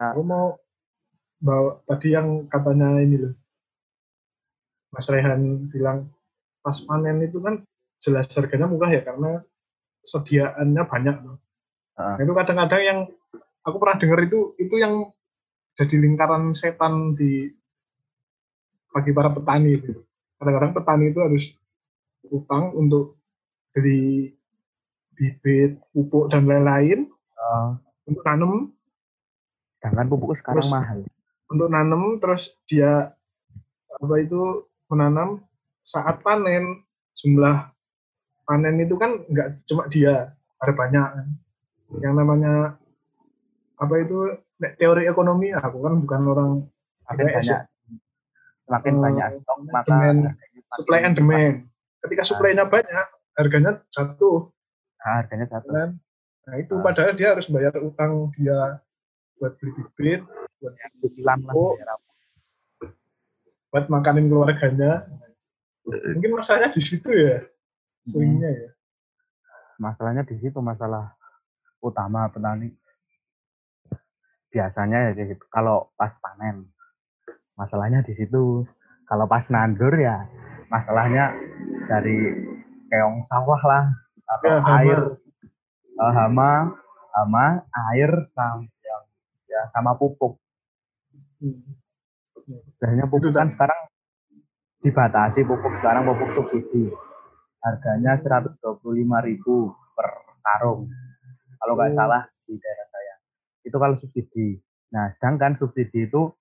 [0.00, 0.56] Aku mau
[1.38, 3.34] bawa tadi yang katanya ini loh.
[4.92, 6.08] Mas Rehan bilang
[6.64, 7.60] pas panen itu kan
[8.00, 9.44] jelas harganya murah ya karena
[10.02, 11.36] sediaannya banyak loh.
[12.00, 12.14] Heeh.
[12.18, 12.98] Nah, itu kadang-kadang yang
[13.62, 15.12] aku pernah dengar itu itu yang
[15.76, 17.52] jadi lingkaran setan di
[18.92, 19.92] bagi para petani itu.
[20.36, 21.44] Kadang-kadang petani itu harus
[22.28, 23.16] utang untuk
[23.72, 24.36] beli
[25.22, 27.06] bibit, pupuk dan lain-lain.
[27.32, 27.68] Eh,
[28.04, 28.74] untuk nanam
[29.78, 30.98] sedangkan pupuk sekarang Terus- mahal.
[31.46, 33.14] untuk nanam terus dia
[33.92, 35.46] apa itu menanam
[35.80, 36.82] saat panen.
[37.14, 37.70] Jumlah
[38.42, 41.26] panen itu kan nggak cuma dia ada banyak kan.
[41.94, 42.54] Yang namanya
[43.76, 44.18] apa itu
[44.72, 46.50] teori ekonomi aku kan bukan orang
[47.04, 47.58] makin IPS ya.
[47.58, 47.62] banyak.
[48.62, 51.54] Semakin Eh, banyak stok maka demand, makin- supply and demand.
[52.00, 54.50] ketika supply-nya banyak harganya jatuh
[55.02, 55.90] Nah, harganya satu kan
[56.42, 56.82] nah itu Ah.
[56.82, 58.82] padahal dia harus bayar utang dia
[59.36, 60.22] buat beli bibit
[60.58, 61.74] buat cicilan lah Oh.
[61.74, 61.98] daerah.
[63.68, 65.06] buat makanin keluarganya
[65.82, 68.10] mungkin masalahnya di situ ya Hmm.
[68.10, 68.70] seringnya ya
[69.76, 71.14] masalahnya di situ masalah
[71.78, 72.74] utama petani
[74.50, 76.68] biasanya ya gitu kalau pas panen
[77.56, 78.66] masalahnya di situ
[79.06, 80.26] kalau pas nandur ya
[80.68, 81.32] masalahnya
[81.88, 82.18] dari
[82.86, 83.84] keong sawah lah
[84.32, 84.76] atau Ya, hama.
[84.78, 84.98] air
[85.92, 86.50] eh, hama
[87.12, 87.44] hama
[87.92, 89.02] air sama yang
[89.46, 90.40] ya sama pupuk.
[91.38, 91.58] Hmm.
[92.74, 93.80] biasanya pupuk Itu kan tak- sekarang
[94.80, 96.90] dibatasi pupuk sekarang pupuk subsidi.
[97.58, 100.08] Harganya 125.000 per
[100.42, 100.90] karung.
[101.56, 101.96] Kalau nggak Oh.
[101.96, 103.14] salah di daerah saya.
[103.62, 104.58] Itu kalau subsidi.
[104.90, 106.34] Nah sedangkan subsidi itu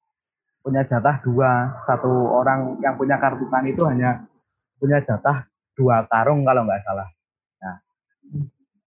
[0.60, 1.78] punya jatah dua.
[1.86, 4.26] Satu orang yang punya kartu tani itu hanya
[4.76, 7.06] punya jatah dua karung kalau nggak salah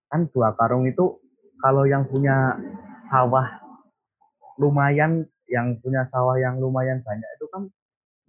[0.09, 1.19] kan dua karung itu
[1.59, 2.55] kalau yang punya
[3.09, 3.61] sawah
[4.55, 7.69] lumayan yang punya sawah yang lumayan banyak itu kan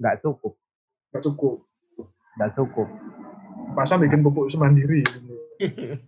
[0.00, 0.59] nggak cukup.
[1.12, 1.57] Nggak cukup.
[2.37, 2.88] Nggak cukup.
[3.72, 5.02] Masa bikin pupuk sendiri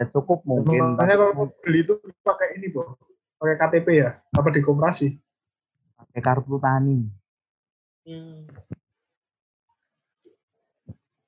[0.00, 2.96] ya cukup mungkin makanya kalau mau beli itu pakai ini boh
[3.36, 4.16] pakai KTP ya?
[4.32, 5.12] Apa di koperasi
[6.00, 7.04] pakai kartu tani.
[8.08, 8.48] Hmm.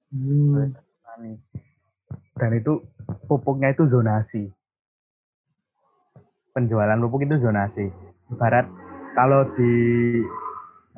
[0.09, 0.72] hmm.
[2.42, 2.83] Dan itu
[3.31, 4.50] pupuknya itu zonasi.
[6.50, 7.87] Penjualan pupuk itu zonasi.
[8.35, 8.66] Ibarat
[9.14, 9.72] kalau di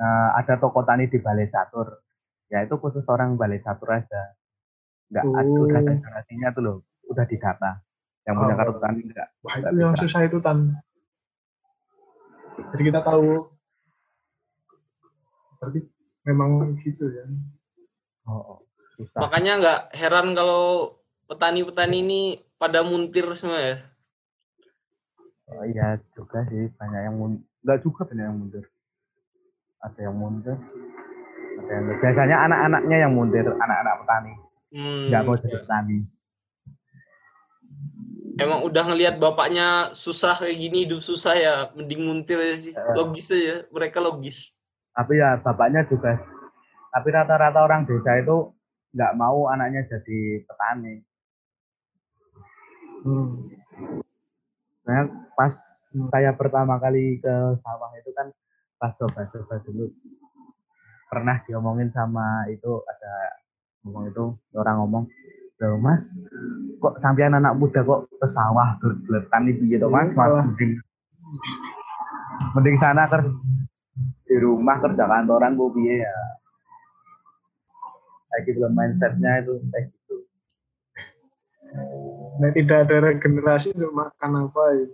[0.00, 2.00] eh, ada toko tani di Balai Catur
[2.48, 4.32] ya itu khusus orang Balai Catur aja.
[5.12, 5.64] Nggak ada Oh.
[5.68, 6.76] udah ada zonasinya tuh loh
[7.12, 7.84] udah didata.
[8.24, 8.58] Yang punya Oh.
[8.64, 10.80] kartu tani enggak wah itu yang susah itu tan.
[12.72, 13.52] Jadi kita tahu.
[15.60, 15.80] Berarti
[16.24, 17.28] memang gitu ya.
[18.24, 18.58] Oh, oh.
[18.96, 19.28] susah.
[19.28, 20.96] Makanya nggak heran kalau
[21.28, 22.20] petani-petani ini
[22.56, 23.76] pada muntir semua ya.
[25.50, 27.44] Oh, iya juga sih banyak yang mundur.
[27.64, 28.64] Enggak juga banyak yang mundur.
[29.84, 30.58] Ada yang mundur.
[31.60, 34.32] Ada yang biasanya anak-anaknya yang mundur, anak-anak petani.
[34.74, 35.60] Hmm, Enggak mau jadi ya.
[35.64, 35.98] petani.
[38.34, 42.74] Emang udah ngelihat bapaknya susah kayak gini hidup susah ya, mending muntir aja sih.
[42.74, 42.94] Eh.
[42.98, 44.50] Logis aja, mereka logis.
[44.90, 46.18] Tapi ya bapaknya juga
[46.94, 48.54] tapi rata-rata orang desa itu
[48.94, 51.02] nggak mau anaknya jadi petani.
[53.04, 53.28] Hmm.
[54.84, 55.54] Nah, pas
[55.94, 56.10] Hmm.
[56.10, 58.26] saya pertama kali ke sawah itu kan
[58.82, 59.86] pas coba-coba dulu
[61.06, 63.14] pernah diomongin sama itu ada
[63.86, 64.24] ngomong itu
[64.58, 65.04] orang ngomong
[65.62, 66.02] Loh mas
[66.82, 70.50] kok sampean anak muda kok ke sawah berbelet tani gitu mas mas Malah.
[70.50, 70.82] mending
[72.58, 73.30] mending sana kerja
[74.26, 76.16] di rumah kerja kantoran bu piye ya
[78.34, 80.16] lagi belum mindsetnya itu kayak gitu
[82.40, 84.86] nah tidak ada regenerasi untuk makan apa ya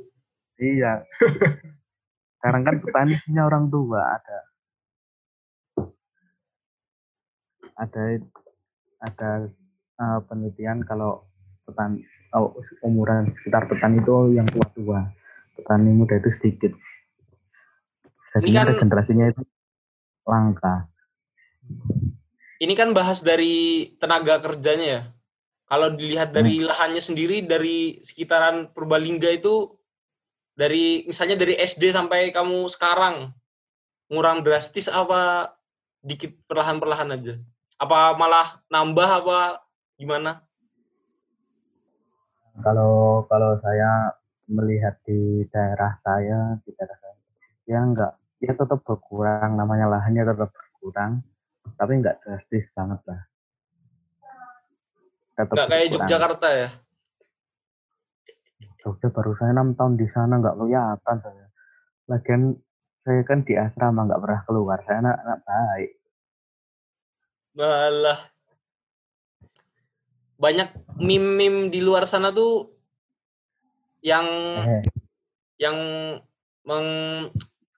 [0.60, 0.92] Iya.
[2.36, 4.38] Sekarang kan petani punya orang tua ada.
[7.80, 8.02] Ada
[9.00, 9.30] ada
[9.96, 11.24] eh, penelitian kalau
[11.64, 12.04] petani
[12.36, 15.08] oh, umuran sekitar petani itu yang tua-tua.
[15.56, 16.72] Petani muda itu sedikit.
[18.36, 19.42] Jadi kan, regenerasinya itu
[20.28, 20.86] langka.
[22.60, 25.02] Ini kan bahas dari tenaga kerjanya ya.
[25.70, 26.66] Kalau dilihat dari hmm.
[26.66, 29.70] lahannya sendiri dari sekitaran Purbalingga itu
[30.58, 33.30] dari misalnya dari SD sampai kamu sekarang
[34.10, 35.54] ngurang drastis apa
[36.02, 37.38] dikit perlahan-perlahan aja?
[37.78, 39.62] Apa malah nambah apa
[39.94, 40.42] gimana?
[42.66, 44.10] Kalau kalau saya
[44.50, 47.16] melihat di daerah saya, di daerah saya,
[47.70, 51.22] ya enggak, ya tetap berkurang, namanya lahannya tetap berkurang,
[51.78, 53.29] tapi enggak drastis banget lah.
[55.34, 56.70] Tetap enggak kayak Yogyakarta ya?
[58.80, 61.46] Jogja baru saya enam tahun di sana enggak kelihatan saya.
[62.08, 62.42] Lagian
[63.04, 64.78] saya kan di asrama nggak pernah keluar.
[64.84, 65.90] Saya anak-anak baik.
[67.56, 68.20] Balah.
[70.40, 72.72] Banyak mim-mim di luar sana tuh
[74.00, 74.24] yang
[74.64, 74.84] eh.
[75.60, 75.76] yang
[76.64, 76.88] meng,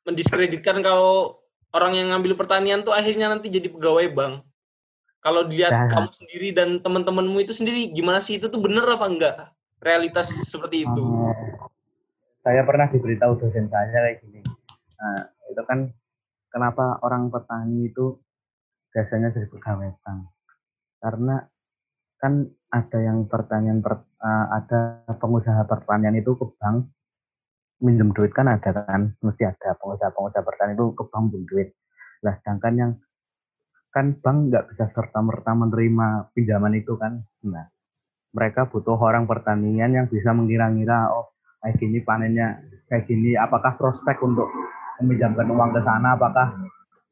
[0.07, 1.43] mendiskreditkan kalau
[1.75, 4.35] orang yang ngambil pertanian tuh akhirnya nanti jadi pegawai bank.
[5.23, 5.87] Kalau dilihat nah.
[5.87, 9.35] kamu sendiri dan teman-temanmu itu sendiri gimana sih itu tuh bener apa enggak?
[9.79, 11.03] Realitas seperti itu.
[11.03, 11.31] Uh,
[12.43, 14.43] saya pernah diberitahu dosen saya kayak gini
[15.03, 15.19] Nah,
[15.51, 15.91] itu kan
[16.55, 18.23] kenapa orang petani itu
[18.95, 20.21] biasanya jadi pegawai bank.
[21.03, 21.43] Karena
[22.23, 26.87] kan ada yang pertanian per, uh, ada pengusaha pertanian itu ke bank
[27.83, 31.69] minjem duit kan ada kan mesti ada pengusaha-pengusaha pertanian itu ke bank minjem duit.
[32.23, 32.93] Lah sedangkan yang
[33.93, 37.21] kan bank nggak bisa serta merta menerima pinjaman itu kan.
[37.47, 37.69] Nah
[38.33, 44.17] mereka butuh orang pertanian yang bisa mengira-ngira oh kayak gini panennya kayak gini apakah prospek
[44.25, 44.49] untuk
[45.05, 46.57] meminjamkan uang ke sana apakah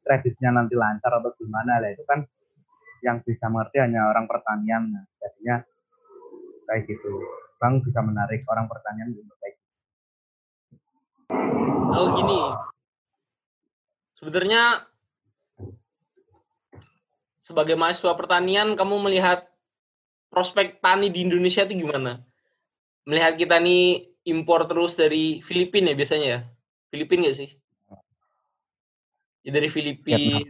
[0.01, 1.77] kreditnya nanti lancar atau gimana.
[1.77, 2.25] Lah itu kan
[3.05, 4.89] yang bisa mengerti hanya orang pertanian.
[4.89, 5.61] Nah, jadinya
[6.69, 7.21] kayak gitu.
[7.61, 9.61] Bank bisa menarik orang pertanian untuk baik
[11.91, 12.39] oh gini
[14.15, 14.90] sebenarnya
[17.51, 19.43] sebagai mahasiswa pertanian kamu melihat
[20.31, 22.23] prospek tani di Indonesia itu gimana?
[23.03, 26.39] Melihat kita nih impor terus dari Filipina ya biasanya ya?
[26.87, 27.49] Filipina nggak sih?
[29.43, 30.47] Ya dari Filipina.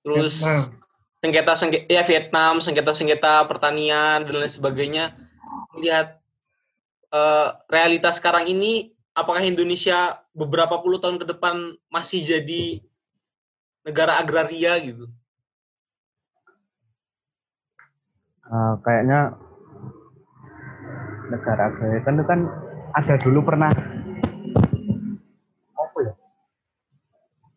[0.00, 0.40] Terus
[1.20, 5.12] sengketa sengketa ya Vietnam sengketa sengketa pertanian dan lain sebagainya.
[5.76, 6.16] Melihat
[7.12, 12.80] uh, realitas sekarang ini apakah Indonesia beberapa puluh tahun ke depan masih jadi
[13.84, 15.12] negara agraria gitu
[18.50, 19.36] uh, kayaknya
[21.32, 22.40] negara agraria kan itu kan
[22.94, 23.72] ada dulu pernah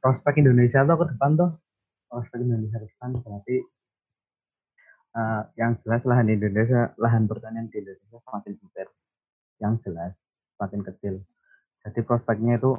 [0.07, 1.51] prospek Indonesia tuh ke depan tuh.
[2.07, 3.57] Prospek Indonesia ke depan berarti
[5.19, 8.87] uh, yang jelas lahan Indonesia lahan pertanian di Indonesia semakin sempit.
[9.59, 10.13] Yang jelas
[10.55, 11.13] semakin kecil.
[11.83, 12.71] Jadi prospeknya itu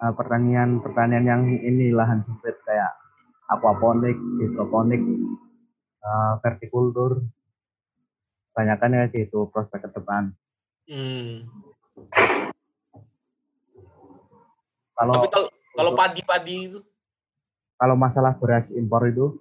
[0.00, 2.96] uh, pertanian pertanian yang ini lahan sempit kayak
[3.52, 5.04] aquaponik hidroponik
[6.04, 7.24] uh, vertikultur
[8.54, 10.30] banyakkan ya gitu prospek ke depan
[10.86, 11.48] hmm.
[14.94, 15.26] kalau
[15.74, 16.80] kalau padi-padi itu?
[17.74, 19.34] Kalau masalah beras impor itu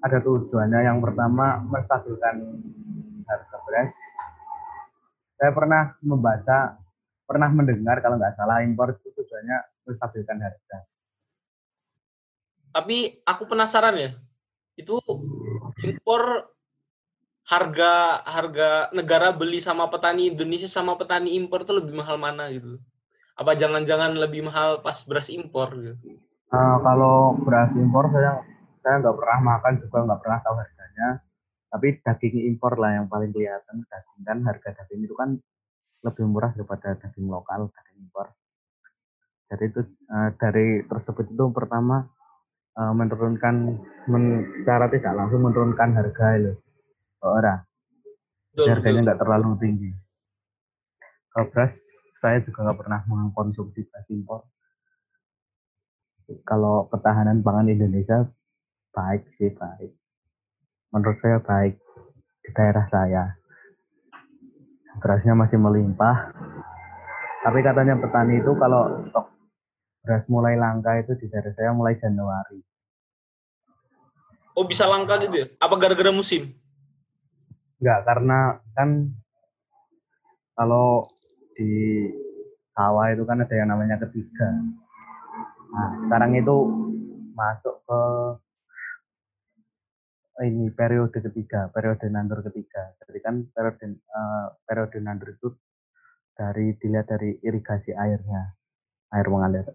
[0.00, 2.40] ada tujuannya yang pertama menstabilkan
[3.28, 3.92] harga beras.
[5.36, 6.80] Saya pernah membaca,
[7.28, 10.76] pernah mendengar kalau nggak salah impor itu tujuannya menstabilkan harga.
[12.74, 14.10] Tapi aku penasaran ya,
[14.74, 14.98] itu
[15.86, 16.50] impor
[17.44, 22.80] harga harga negara beli sama petani Indonesia sama petani impor itu lebih mahal mana gitu?
[23.36, 25.96] Apa jangan-jangan lebih mahal pas beras impor gitu?
[26.54, 28.40] Uh, kalau beras impor saya
[28.80, 31.08] saya nggak pernah makan juga nggak pernah tahu harganya.
[31.74, 35.36] Tapi daging impor lah yang paling kelihatan daging kan harga daging itu kan
[36.04, 38.32] lebih murah daripada daging lokal daging impor.
[39.52, 42.08] Jadi itu uh, dari tersebut itu pertama
[42.78, 43.78] uh, menurunkan
[44.10, 46.52] men, secara tidak langsung menurunkan harga itu
[47.24, 47.60] orang.
[48.54, 49.90] Harganya nggak terlalu tinggi.
[51.34, 51.74] Kalau beras
[52.14, 54.46] saya juga nggak pernah mengkonsumsi beras impor.
[56.46, 58.30] Kalau ketahanan pangan Indonesia
[58.94, 59.92] baik sih baik.
[60.94, 61.74] Menurut saya baik
[62.46, 63.34] di daerah saya.
[65.02, 66.30] Berasnya masih melimpah.
[67.42, 69.33] Tapi katanya petani itu kalau stok
[70.04, 72.60] beras mulai langka itu di daerah saya mulai Januari.
[74.54, 75.46] Oh bisa langka gitu ya?
[75.58, 76.52] Apa gara-gara musim?
[77.80, 79.10] Enggak, karena kan
[80.54, 81.08] kalau
[81.56, 82.06] di
[82.76, 84.46] sawah itu kan ada yang namanya ketiga.
[85.74, 86.56] Nah, sekarang itu
[87.34, 88.00] masuk ke
[90.46, 92.94] ini periode ketiga, periode nandur ketiga.
[93.06, 95.48] Jadi kan periode uh, periode nandur itu
[96.34, 98.54] dari dilihat dari irigasi airnya,
[99.14, 99.66] air mengalir.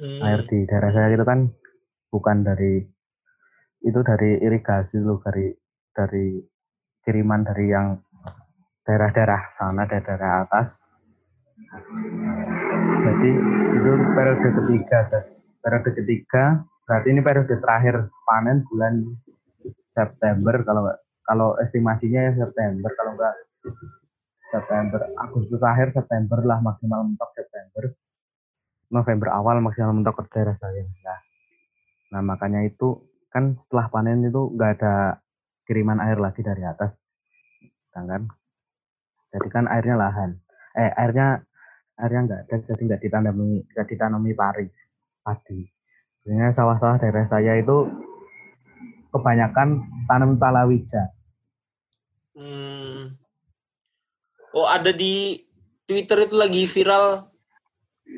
[0.00, 0.24] Hmm.
[0.24, 1.44] Air di daerah saya itu kan
[2.08, 2.80] bukan dari
[3.84, 5.52] itu dari irigasi loh dari
[5.92, 6.40] dari
[7.04, 8.00] kiriman dari yang
[8.88, 10.80] daerah-daerah sana daerah-daerah atas.
[13.00, 13.30] Jadi
[13.76, 14.98] itu periode ketiga,
[15.60, 19.04] periode ketiga berarti ini periode terakhir panen bulan
[19.92, 20.82] September kalau
[21.22, 23.34] kalau estimasinya ya September kalau nggak
[24.50, 27.94] September Agustus akhir September lah maksimal mentok September
[28.90, 31.20] November awal maksimal mentok ke daerah saya nah,
[32.10, 33.00] nah makanya itu
[33.30, 35.22] kan setelah panen itu nggak ada
[35.64, 36.98] kiriman air lagi dari atas
[37.94, 38.26] kan
[39.30, 40.30] jadi kan airnya lahan
[40.74, 41.42] eh airnya
[41.98, 44.66] airnya nggak ada jadi nggak ditanami nggak ditanami pari
[45.22, 45.66] padi
[46.22, 47.86] sebenarnya sawah-sawah daerah saya itu
[49.10, 51.10] kebanyakan tanam palawija.
[52.34, 53.18] Hmm.
[54.54, 55.42] Oh ada di
[55.86, 57.30] Twitter itu lagi viral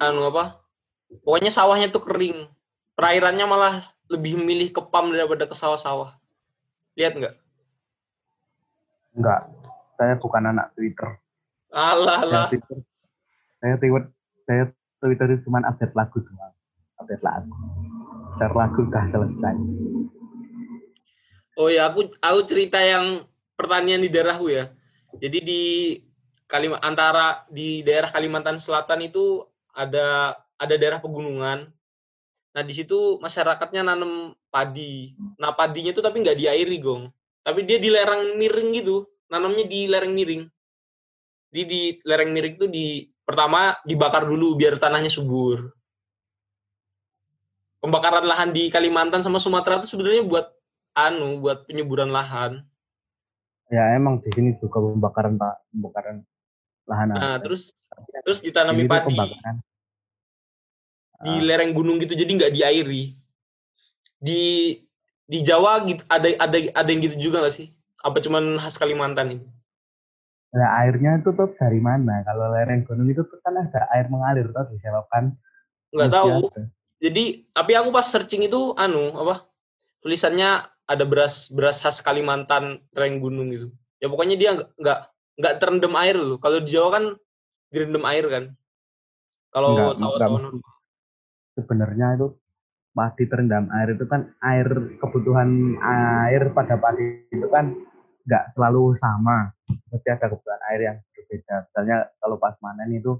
[0.00, 0.61] anu apa?
[1.20, 2.48] Pokoknya sawahnya tuh kering.
[2.96, 3.74] Perairannya malah
[4.08, 6.16] lebih memilih ke PAM daripada ke sawah-sawah.
[6.96, 7.34] Lihat nggak?
[9.16, 9.48] Enggak.
[10.00, 11.20] Saya bukan anak Twitter.
[11.72, 12.46] Alah, alah.
[12.48, 12.78] Saya Twitter,
[13.60, 14.04] saya Twitter,
[14.44, 14.62] saya
[15.00, 16.52] Twitter itu cuma update lagu doang.
[17.00, 17.56] Update lagu.
[18.36, 19.56] Share lagu udah selesai.
[21.60, 23.24] Oh ya, aku aku cerita yang
[23.56, 24.72] pertanian di daerahku ya.
[25.20, 25.62] Jadi di
[26.48, 29.40] Kalim antara di daerah Kalimantan Selatan itu
[29.72, 31.66] ada ada daerah pegunungan.
[32.52, 35.18] Nah di situ masyarakatnya nanam padi.
[35.42, 37.10] Nah padinya itu tapi nggak diairi gong.
[37.42, 39.02] Tapi dia di lereng miring gitu.
[39.26, 40.42] Nanamnya di lereng miring.
[41.50, 42.86] Jadi di lereng miring itu di
[43.26, 45.74] pertama dibakar dulu biar tanahnya subur.
[47.82, 50.46] Pembakaran lahan di Kalimantan sama Sumatera itu sebenarnya buat
[50.94, 52.62] anu buat penyuburan lahan.
[53.72, 56.16] Ya emang di sini juga pembakaran pak pembakaran
[56.86, 57.06] lahan.
[57.10, 57.74] Nah terus
[58.22, 59.10] terus ditanami padi.
[59.10, 59.56] Pembakaran.
[61.22, 61.42] Di ah.
[61.42, 63.14] lereng gunung gitu jadi nggak diairi.
[64.18, 64.42] Di
[65.26, 67.70] di Jawa gitu ada ada ada yang gitu juga nggak sih?
[68.02, 69.46] Apa cuman khas Kalimantan ini?
[70.52, 72.20] Nah, airnya itu tuh dari mana?
[72.28, 75.32] Kalau lereng gunung itu tuh kan ada air mengalir tuh disebabkan.
[75.96, 76.52] Nggak tahu.
[77.02, 79.48] Jadi, tapi aku pas searching itu anu apa?
[80.04, 83.72] Tulisannya ada beras beras khas Kalimantan reng gunung gitu.
[84.02, 85.00] Ya pokoknya dia nggak
[85.40, 86.36] nggak terendam air loh.
[86.36, 87.04] Kalau di Jawa kan
[87.72, 88.44] direndam air kan.
[89.56, 90.52] Kalau sawah-sawah
[91.56, 92.36] sebenarnya itu
[92.92, 94.68] padi terendam air itu kan air
[95.00, 97.72] kebutuhan air pada padi itu kan
[98.28, 99.50] nggak selalu sama.
[99.90, 101.68] Mesti ada kebutuhan air yang berbeda.
[101.68, 103.12] Misalnya kalau pas panen itu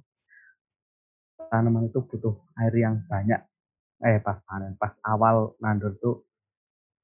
[1.50, 3.40] tanaman itu butuh air yang banyak.
[4.02, 6.26] Eh pas panen, pas awal nandur tuh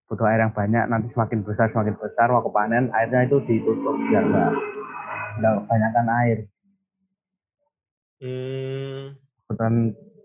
[0.09, 4.25] butuh air yang banyak nanti semakin besar semakin besar waktu panen airnya itu ditutup biar
[4.25, 4.53] nggak
[5.37, 6.39] nggak kebanyakan air
[8.25, 9.05] hmm.
[9.45, 9.75] kebutuhan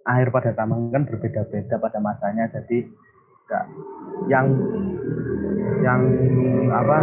[0.07, 2.87] air pada taman kan berbeda-beda pada masanya jadi
[3.47, 3.65] nggak
[4.31, 4.47] yang
[5.83, 6.01] yang
[6.71, 6.97] apa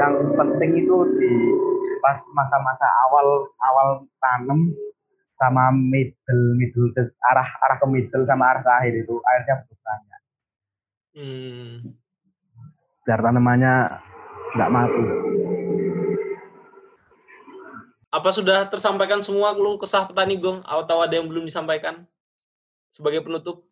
[0.00, 1.32] yang penting itu di
[2.04, 3.88] pas masa-masa awal awal
[4.20, 4.72] tanam
[5.40, 6.88] sama middle middle
[7.32, 10.20] arah arah ke middle sama arah ke akhir itu airnya butuh banyak
[11.14, 11.94] Hmm.
[13.06, 14.02] Biar tanamannya
[14.58, 15.04] nggak mati.
[18.10, 20.66] Apa sudah tersampaikan semua keluh kesah petani Gong?
[20.66, 22.06] Atau ada yang belum disampaikan?
[22.94, 23.66] Sebagai penutup.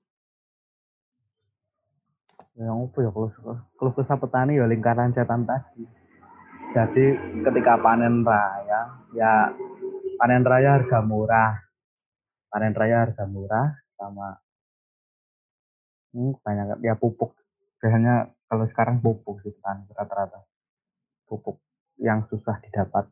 [2.58, 3.30] Yang apa ya kalau
[3.78, 5.86] keluh kesah petani ya lingkaran setan tadi.
[6.74, 7.06] Jadi
[7.46, 9.54] ketika panen raya, ya
[10.18, 11.54] panen raya harga murah.
[12.50, 14.42] Panen raya harga murah sama
[16.12, 17.32] Hmm, banyak ya pupuk.
[17.80, 20.44] Biasanya kalau sekarang pupuk sih kan rata-rata.
[21.24, 21.56] Pupuk
[21.96, 23.08] yang susah didapat.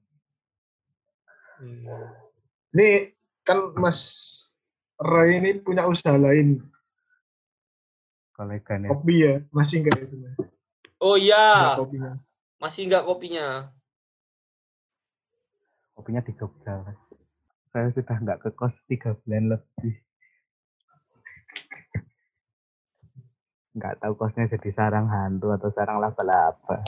[1.56, 1.88] Hmm.
[2.76, 4.00] Ini kan Mas
[5.00, 6.60] Roy ini punya usaha lain.
[8.36, 8.92] Kolega nih.
[8.92, 10.16] Kopi ya, masih enggak itu?
[11.00, 11.80] Oh iya.
[12.60, 13.72] Masih enggak kopinya?
[15.96, 16.84] Kopinya di Jogja.
[17.72, 19.96] Saya sudah enggak ke kos tiga bulan lebih.
[23.70, 26.82] nggak tahu kosnya jadi sarang hantu atau sarang laba-laba.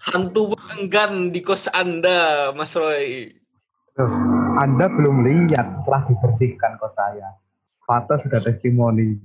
[0.00, 3.36] Hantu enggan di kos Anda, Mas Roy.
[4.00, 7.38] Loh, anda belum lihat setelah dibersihkan kos saya.
[7.86, 9.18] Fata sudah testimoni.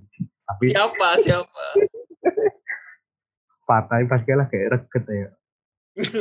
[0.46, 1.18] Tapi siapa?
[1.22, 1.66] Siapa?
[3.68, 5.30] Fata pasti lah kayak reket ya.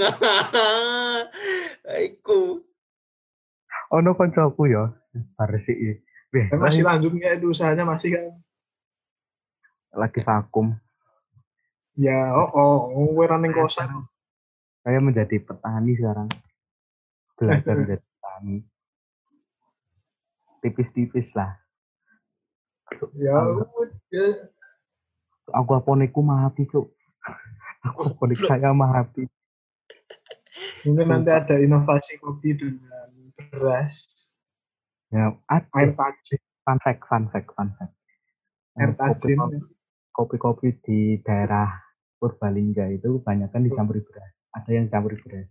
[1.99, 2.65] Aiku.
[3.93, 4.93] Oh no koncoku ya.
[5.37, 6.01] Bersih
[6.59, 8.25] masih lanjutnya itu usahanya masih kan?
[9.95, 10.75] Lagi vakum.
[11.95, 12.51] Ya, oh,
[12.91, 13.91] oh, gue running Saya kosan.
[14.83, 16.27] Saya menjadi petani sekarang.
[17.39, 18.57] Belajar menjadi petani.
[20.65, 21.61] Tipis-tipis lah.
[23.15, 23.37] Ya,
[24.09, 24.27] ya,
[25.53, 26.89] Aquaponikku mati, Cuk.
[27.85, 29.29] Aquaponik saya mati.
[30.87, 33.11] mungkin nanti ada inovasi kopi dengan
[33.51, 33.93] beras,
[35.11, 37.95] Ya, ada air tajin, fun fact, fun fact, fun fact.
[38.75, 39.37] air Eh, tajin.
[39.37, 39.73] kopi-
[40.15, 41.67] Kopi-kopi di daerah
[42.17, 44.31] Purbalingga itu kebanyakan dicampuri beras.
[44.55, 45.51] Ada yang campuri beras.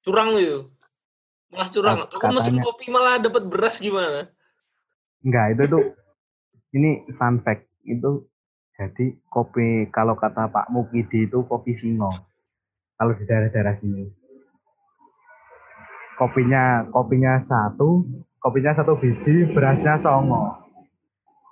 [0.00, 0.70] Curang itu.
[1.52, 1.98] Malah curang.
[2.08, 4.32] Aku mesin katanya- kopi malah dapat beras gimana?
[5.20, 5.84] Enggak, itu tuh
[6.76, 7.68] ini fun fact.
[7.84, 8.26] Itu
[8.72, 12.08] jadi kopi kalau kata Pak Mukidi itu kopi singo.
[12.96, 14.08] Kalau di daerah-daerah sini.
[16.16, 18.06] Kopinya kopinya satu,
[18.38, 20.54] kopinya satu biji, berasnya songo.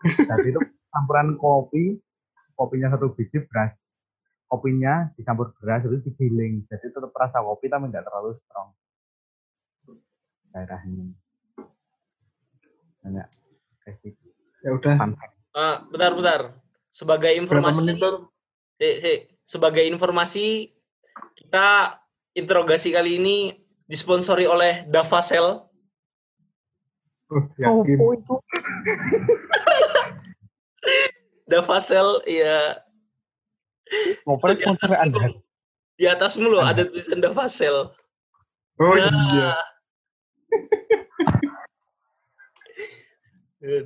[0.05, 0.61] Jadi itu
[0.95, 1.99] campuran kopi,
[2.55, 3.75] kopinya satu biji, beras.
[4.47, 6.65] Kopinya dicampur beras itu digiling.
[6.71, 8.71] Jadi tetap rasa kopi tapi nggak terlalu strong.
[10.51, 11.15] Daerah ini.
[13.01, 13.27] Banyak
[13.81, 14.27] kayak gitu.
[14.61, 14.95] Ya udah.
[15.51, 16.41] Ah, bentar, bentar.
[16.91, 17.97] Sebagai informasi,
[18.77, 20.75] eh, eh, sebagai informasi,
[21.35, 21.97] kita
[22.35, 23.37] interogasi kali ini
[23.87, 25.65] disponsori oleh Davasel.
[27.31, 27.95] Oh, yakin.
[27.95, 28.35] Itu?
[31.47, 32.79] Davasel, ya
[33.91, 35.27] Di sponsor atas Anda.
[35.95, 36.87] di atasmu loh Anda.
[36.87, 37.91] ada tulisan Davasel.
[38.79, 39.11] Oh Nah.
[39.31, 39.51] iya.
[43.61, 43.85] Eh,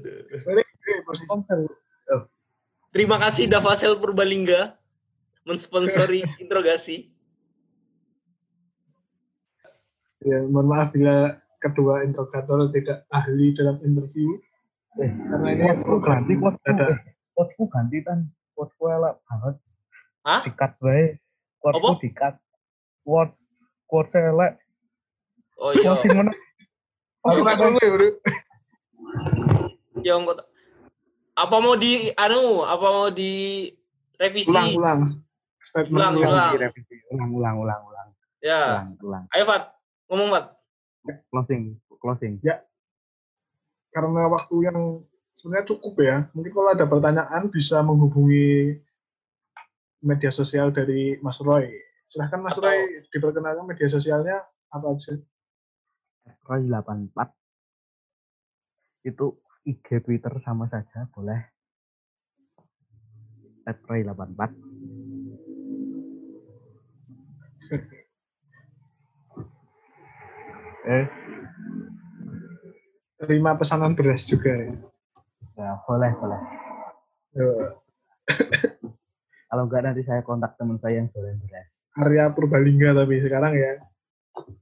[2.94, 4.78] Terima kasih Davasel Purbalingga
[5.42, 7.10] mensponsori interogasi.
[10.24, 14.38] Ya, mohon maaf bila kedua interrogator tidak ahli dalam interview.
[15.02, 16.86] Eh, Karena ini quotesku ganti, quotesku, ada
[17.34, 18.18] quotesku ganti kan.
[18.54, 19.54] Quotesku elak banget.
[20.24, 20.40] Hah?
[20.46, 21.18] Dikat bae.
[21.60, 22.00] Quotesku Apa?
[22.00, 22.34] dikat.
[23.04, 23.38] Quotes,
[23.84, 24.54] quotes elek.
[25.60, 25.92] Oh iya.
[25.92, 26.32] Quotes sing ngono.
[27.25, 28.09] Aku dulu ya, bro.
[30.05, 30.45] Ya, enggak-
[31.35, 33.66] apa mau di anu, apa mau di
[34.14, 34.53] revisi?
[34.53, 35.01] Ulang, ulang.
[35.64, 36.31] Statement Ulang, ulang.
[36.31, 36.53] ulang.
[36.55, 36.95] Direvisi.
[37.11, 38.09] Ulang, ulang, ulang, ulang.
[38.39, 38.62] Ya.
[38.62, 39.25] Ulang, ulang.
[39.33, 39.62] Ayo Fat,
[40.07, 40.45] ngomong Fat.
[41.33, 42.39] Closing, closing.
[43.91, 44.79] Karena waktu yang
[45.33, 46.16] sebenarnya cukup ya.
[46.37, 48.79] Mungkin kalau ada pertanyaan bisa menghubungi
[50.01, 51.72] media sosial dari Mas Roy.
[52.07, 55.16] Silahkan Mas Atau- Roy diperkenalkan media sosialnya apa aja.
[56.45, 57.33] Roy 84.
[59.05, 61.41] Itu IG Twitter sama saja, boleh.
[63.64, 64.53] At Roy 84.
[70.89, 71.09] eh,
[73.25, 74.68] Terima pesanan beras juga ya.
[75.57, 76.41] ya boleh, boleh.
[79.49, 81.70] Kalau enggak nanti saya kontak teman saya yang jualan beras.
[82.05, 83.81] Area Purbalingga tapi sekarang ya.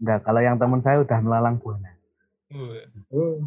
[0.02, 1.90] Enggak, kalau yang teman saya udah melalang buana.
[3.10, 3.38] Oh.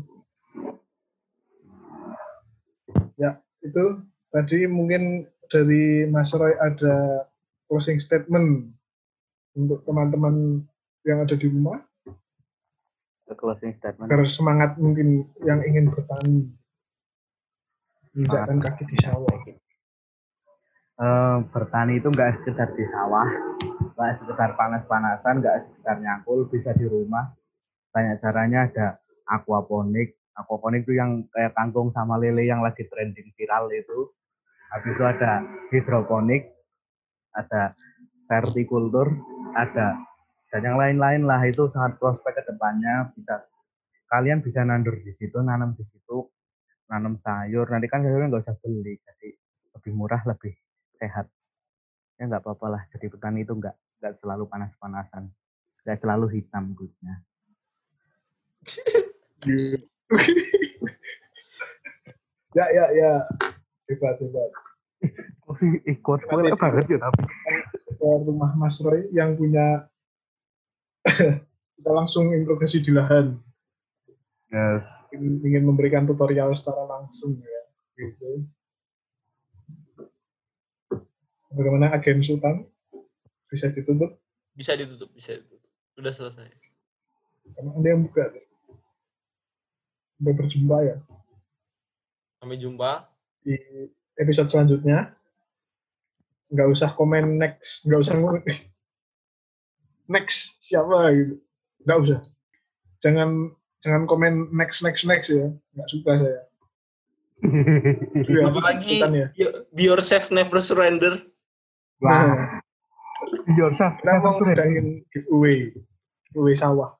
[3.15, 3.83] Ya, itu
[4.33, 7.27] tadi mungkin dari Mas Roy ada
[7.69, 8.73] closing statement
[9.55, 10.65] untuk teman-teman
[11.05, 11.79] yang ada di rumah
[13.25, 14.05] The closing statement.
[14.05, 16.45] agar semangat mungkin yang ingin bertani
[18.13, 19.37] menginjakkan kaki di sawah.
[20.95, 23.27] Eh, bertani itu enggak sekedar di sawah,
[23.95, 27.31] enggak sekedar panas-panasan, enggak sekedar nyangkul, bisa di rumah.
[27.95, 28.87] Banyak caranya ada
[29.23, 30.19] aquaponik.
[30.35, 34.11] Aquaponik itu yang kayak kangkung sama lele yang lagi trending viral itu.
[34.75, 35.39] Habis itu ada
[35.71, 36.51] hidroponik,
[37.31, 37.71] ada
[38.27, 39.07] vertikultur,
[39.55, 39.95] ada
[40.55, 43.43] dan yang lain-lain lah itu sangat prospek ke depannya bisa
[44.07, 46.31] kalian bisa nandur di situ, nanam di situ,
[46.87, 47.67] nanam sayur.
[47.67, 49.35] Nanti kan sayurnya nggak usah beli, jadi
[49.75, 50.55] lebih murah, lebih
[50.95, 51.27] sehat.
[52.15, 52.81] Ya nggak apa-apa lah.
[52.87, 55.29] Jadi petani itu nggak nggak selalu panas-panasan,
[55.85, 57.21] nggak selalu hitam kulitnya.
[62.57, 63.11] ya, ya, ya.
[63.85, 64.49] Hebat, hebat.
[65.85, 67.21] Ikut spoiler banget ya tapi.
[68.01, 69.89] Rumah Mas Roy yang punya
[71.77, 73.37] kita langsung interogasi di lahan.
[74.53, 74.85] Yes.
[75.15, 77.61] ingin, ingin memberikan tutorial secara langsung ya
[77.95, 78.43] gitu
[81.55, 82.67] bagaimana agen sultan
[83.47, 84.17] bisa ditutup
[84.51, 85.61] Bisa ditutup, bisa ditutup.
[85.95, 86.47] Udah selesai.
[87.47, 88.25] karena anda yang buka
[90.11, 90.97] sampai berjumpa ya
[92.35, 92.91] Sampai jumpa.
[93.41, 93.53] di
[94.15, 95.13] episode selanjutnya
[96.47, 98.41] nggak usah komen next nggak usah ngomong
[100.07, 101.35] next siapa gitu
[101.83, 102.19] nggak usah
[102.99, 106.41] jangan jangan komen next next next ya nggak suka saya
[108.25, 109.27] Iya, Apalagi ya.
[109.35, 111.19] Yo- Be yourself, never surrender.
[111.99, 112.54] Wah, Nah,
[113.53, 114.01] yourself.
[114.01, 115.69] kita mau ngadain giveaway.
[116.31, 116.97] Giveaway sawah.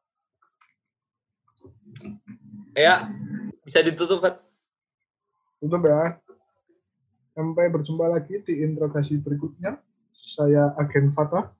[2.75, 3.09] Ya,
[3.63, 4.37] bisa ditutup kan?
[5.63, 6.21] Tutup ya.
[7.33, 9.79] Sampai berjumpa lagi di interogasi berikutnya.
[10.15, 11.51] Saya Agen Fatah.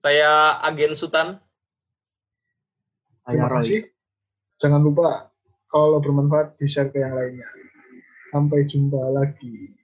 [0.00, 1.36] Saya Agen Sultan.
[3.26, 3.56] Saya Terima Roy.
[3.60, 3.80] kasih.
[4.58, 5.28] Jangan lupa
[5.68, 7.48] kalau bermanfaat di-share ke yang lainnya.
[8.32, 9.77] Sampai jumpa lagi.